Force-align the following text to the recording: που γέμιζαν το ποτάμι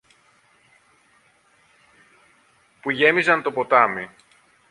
που 2.81 2.91
γέμιζαν 2.91 3.41
το 3.41 3.51
ποτάμι 3.51 4.09